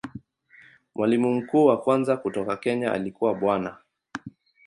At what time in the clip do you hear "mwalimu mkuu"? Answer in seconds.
0.95-1.65